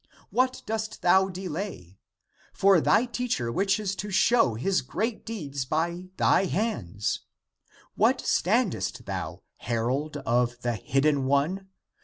What 0.31 0.63
dost 0.65 1.03
thou 1.03 1.27
delay? 1.29 1.99
For 2.53 2.81
thy 2.81 3.05
teacher 3.05 3.51
wishes 3.51 3.95
to 3.97 4.09
show 4.09 4.55
his 4.55 4.81
great 4.81 5.23
deeds 5.27 5.63
by 5.63 6.07
thy 6.17 6.45
hands. 6.45 7.19
What 7.93 8.19
standest 8.19 9.05
thou, 9.05 9.43
herald 9.57 10.17
of 10.17 10.59
the 10.63 10.73
hidden 10.75 11.25
One? 11.27 11.69